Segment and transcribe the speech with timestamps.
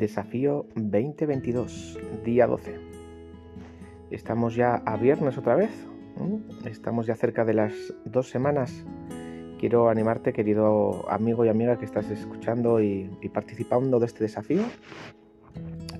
[0.00, 2.74] Desafío 2022, día 12.
[4.10, 5.70] Estamos ya a viernes otra vez.
[6.64, 7.74] Estamos ya cerca de las
[8.06, 8.86] dos semanas.
[9.58, 14.62] Quiero animarte, querido amigo y amiga que estás escuchando y, participando de este desafío,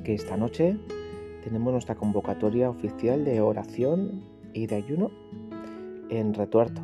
[0.02, 0.78] que esta noche
[1.44, 4.24] tenemos nuestra convocatoria oficial de oración
[4.54, 5.10] y de ayuno
[6.08, 6.80] en Retuerto.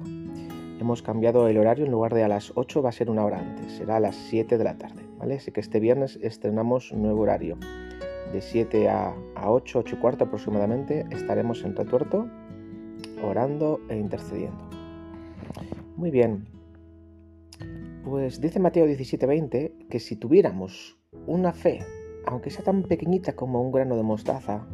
[0.79, 3.39] Hemos cambiado el horario, en lugar de a las 8 va a ser una hora
[3.39, 5.06] antes, será a las 7 de la tarde.
[5.21, 7.57] Así que este viernes estrenamos nuevo horario.
[8.33, 12.29] De 7 a, 8, 8 y cuarto aproximadamente estaremos en Retuerto
[13.23, 14.69] orando e intercediendo.
[15.97, 16.47] Muy bien.
[18.05, 21.81] Pues dice Mateo 17:20 que si tuviéramos una fe,
[22.27, 24.67] aunque sea tan pequeñita como un grano de mostaza,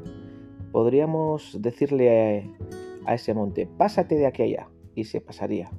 [0.72, 2.50] podríamos decirle
[3.06, 5.70] a ese monte, pásate de aquí allá, y se pasaría.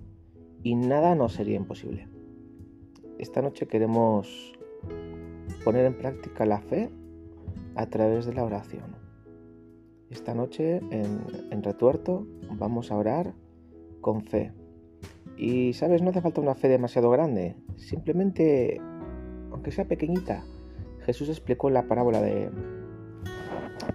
[0.64, 2.12] Y nada nos sería imposible.
[3.23, 4.54] Esta noche queremos
[5.64, 6.89] poner en práctica la fe
[7.73, 8.98] a través de la oración.
[10.09, 13.33] Esta noche en, Retuerto vamos a orar
[14.02, 14.52] con fe.
[15.38, 18.81] Y sabes, no hace falta una fe demasiado grande, simplemente,
[19.52, 20.44] aunque sea pequeñita,
[21.05, 22.52] Jesús explicó la parábola de,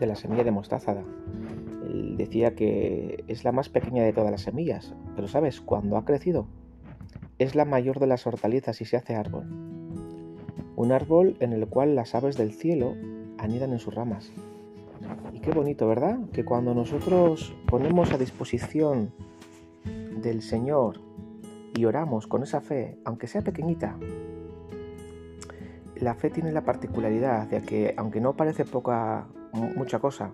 [0.01, 1.05] la semilla de mostaza.
[1.83, 6.07] Él decía que es la más pequeña de todas las semillas, pero sabes, cuando ha
[6.07, 6.49] crecido,
[7.39, 9.69] es la mayor de las hortalizas y se hace árbol
[10.79, 12.95] un árbol en el cual las aves del cielo
[13.37, 14.31] anidan en sus ramas.
[15.33, 16.21] Y qué bonito, ¿verdad?
[16.33, 19.13] Que cuando nosotros ponemos a disposición
[20.23, 21.01] del Señor
[21.75, 23.99] y oramos con esa fe, aunque sea pequeñita,
[25.97, 30.33] la fe tiene la particularidad de que, aunque no parece poca, mucha cosa,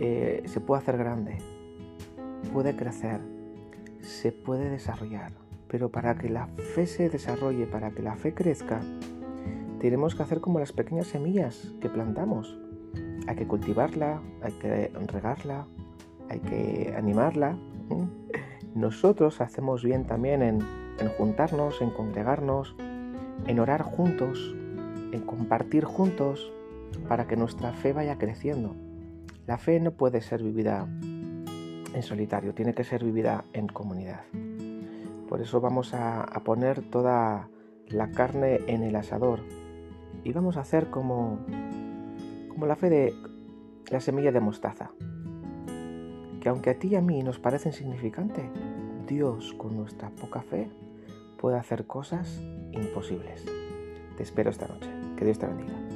[0.00, 1.36] eh, se puede hacer grande,
[2.54, 3.20] puede crecer,
[4.00, 5.47] se puede desarrollar.
[5.68, 8.80] Pero para que la fe se desarrolle, para que la fe crezca,
[9.80, 12.58] tenemos que hacer como las pequeñas semillas que plantamos.
[13.26, 15.66] Hay que cultivarla, hay que regarla,
[16.28, 17.56] hay que animarla.
[18.74, 20.60] Nosotros hacemos bien también en,
[21.16, 22.74] juntarnos, en congregarnos,
[23.46, 24.54] en orar juntos,
[25.12, 26.52] en compartir juntos
[27.08, 28.74] para que nuestra fe vaya creciendo.
[29.46, 30.86] La fe no puede ser vivida
[31.94, 34.20] en solitario, tiene que ser vivida en comunidad.
[35.28, 37.48] Por eso vamos a, poner toda
[37.88, 39.40] la carne en el asador,
[40.24, 41.38] y vamos a hacer como,
[42.48, 43.14] como la fe de
[43.90, 44.90] la semilla de mostaza,
[46.40, 48.50] que aunque a ti y a mí nos parece insignificante,
[49.06, 50.70] Dios con nuestra poca fe
[51.38, 53.46] puede hacer cosas imposibles.
[54.16, 54.90] Te espero esta noche.
[55.16, 55.87] Que Dios te bendiga.